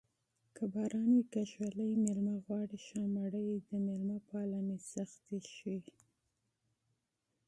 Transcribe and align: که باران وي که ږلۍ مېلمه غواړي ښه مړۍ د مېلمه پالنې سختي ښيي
که 0.55 0.63
باران 0.73 1.07
وي 1.13 1.23
که 1.31 1.41
ږلۍ 1.51 1.91
مېلمه 2.05 2.35
غواړي 2.45 2.77
ښه 2.85 2.99
مړۍ 3.15 3.49
د 3.69 3.71
مېلمه 3.87 4.17
پالنې 4.29 4.77
سختي 4.91 5.37
ښيي 5.53 5.79